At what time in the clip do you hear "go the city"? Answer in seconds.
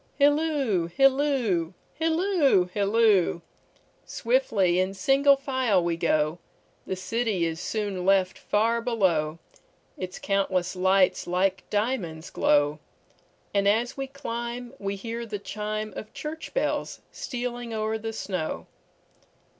5.95-7.45